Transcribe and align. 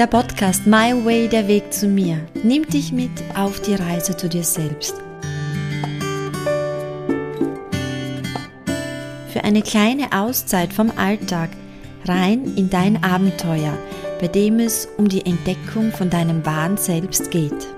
Der 0.00 0.06
Podcast 0.06 0.66
My 0.66 0.94
Way, 1.04 1.28
der 1.28 1.46
Weg 1.46 1.74
zu 1.74 1.86
mir, 1.86 2.26
nimmt 2.42 2.72
dich 2.72 2.90
mit 2.90 3.10
auf 3.36 3.60
die 3.60 3.74
Reise 3.74 4.16
zu 4.16 4.30
dir 4.30 4.44
selbst. 4.44 4.94
Für 9.30 9.44
eine 9.44 9.60
kleine 9.60 10.10
Auszeit 10.10 10.72
vom 10.72 10.90
Alltag 10.96 11.50
rein 12.06 12.56
in 12.56 12.70
dein 12.70 13.04
Abenteuer, 13.04 13.76
bei 14.18 14.28
dem 14.28 14.60
es 14.60 14.88
um 14.96 15.06
die 15.06 15.26
Entdeckung 15.26 15.92
von 15.92 16.08
deinem 16.08 16.46
wahren 16.46 16.78
Selbst 16.78 17.30
geht. 17.30 17.68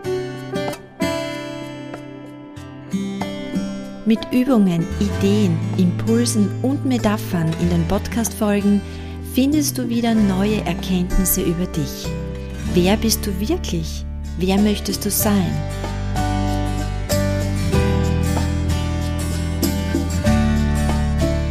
Mit 4.07 4.21
Übungen, 4.31 4.87
Ideen, 5.01 5.59
Impulsen 5.77 6.49
und 6.63 6.85
Metaphern 6.85 7.51
in 7.61 7.71
den 7.71 7.85
Podcast-Folgen 7.89 8.81
findest 9.35 9.79
du 9.79 9.89
wieder 9.89 10.15
neue 10.15 10.61
Erkenntnisse 10.67 11.41
über 11.41 11.65
dich. 11.67 12.07
Wer 12.75 12.97
bist 12.99 13.27
du 13.27 13.41
wirklich? 13.41 14.05
Wer 14.39 14.59
möchtest 14.59 15.05
du 15.05 15.11
sein? 15.11 15.51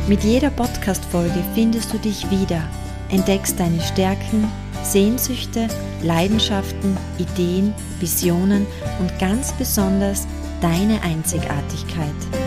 Mit 0.07 0.23
jeder 0.23 0.51
Podcast-Folge 0.51 1.43
findest 1.55 1.93
du 1.93 1.97
dich 1.97 2.29
wieder, 2.29 2.61
entdeckst 3.09 3.59
deine 3.59 3.81
Stärken, 3.81 4.47
Sehnsüchte, 4.83 5.67
Leidenschaften, 6.03 6.97
Ideen, 7.17 7.73
Visionen 7.99 8.67
und 8.99 9.17
ganz 9.19 9.53
besonders 9.53 10.27
deine 10.59 11.01
Einzigartigkeit. 11.01 12.40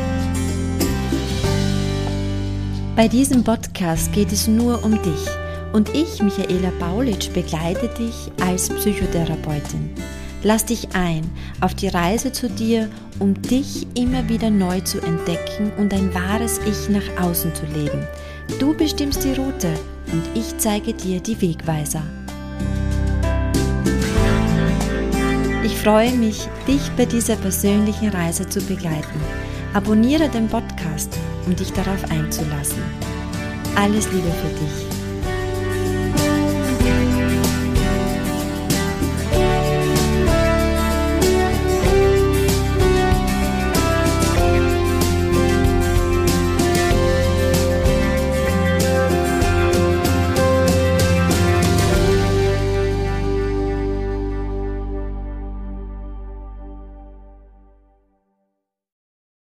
Bei 2.96 3.08
diesem 3.08 3.42
Podcast 3.42 4.12
geht 4.12 4.30
es 4.30 4.46
nur 4.46 4.84
um 4.84 4.92
dich 5.02 5.26
und 5.72 5.92
ich, 5.96 6.22
Michaela 6.22 6.70
Baulitsch, 6.78 7.28
begleite 7.32 7.88
dich 7.98 8.30
als 8.40 8.68
Psychotherapeutin. 8.68 9.90
Lass 10.44 10.64
dich 10.64 10.94
ein 10.94 11.28
auf 11.60 11.74
die 11.74 11.88
Reise 11.88 12.30
zu 12.30 12.48
dir, 12.48 12.88
um 13.18 13.34
dich 13.42 13.88
immer 13.98 14.28
wieder 14.28 14.48
neu 14.48 14.80
zu 14.82 15.00
entdecken 15.00 15.72
und 15.76 15.92
ein 15.92 16.14
wahres 16.14 16.60
Ich 16.66 16.88
nach 16.88 17.20
außen 17.20 17.52
zu 17.56 17.66
leben. 17.66 18.06
Du 18.60 18.76
bestimmst 18.76 19.24
die 19.24 19.32
Route 19.32 19.74
und 20.12 20.22
ich 20.34 20.56
zeige 20.58 20.94
dir 20.94 21.18
die 21.18 21.40
Wegweiser. 21.40 22.02
Ich 25.64 25.76
freue 25.78 26.12
mich, 26.12 26.46
dich 26.68 26.92
bei 26.96 27.06
dieser 27.06 27.34
persönlichen 27.34 28.10
Reise 28.10 28.48
zu 28.48 28.60
begleiten. 28.60 29.20
Abonniere 29.72 30.28
den 30.28 30.46
Podcast 30.46 31.18
um 31.46 31.56
dich 31.56 31.72
darauf 31.72 32.02
einzulassen. 32.10 32.82
Alles 33.76 34.10
Liebe 34.12 34.30
für 34.30 34.48
dich. 34.48 34.93